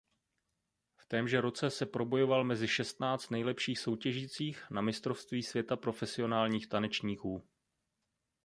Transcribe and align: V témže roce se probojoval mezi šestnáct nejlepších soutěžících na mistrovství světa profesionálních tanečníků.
V 0.97 1.05
témže 1.05 1.41
roce 1.41 1.69
se 1.69 1.85
probojoval 1.85 2.43
mezi 2.43 2.67
šestnáct 2.67 3.29
nejlepších 3.29 3.79
soutěžících 3.79 4.67
na 4.71 4.81
mistrovství 4.81 5.43
světa 5.43 5.75
profesionálních 5.75 6.67
tanečníků. 6.67 7.43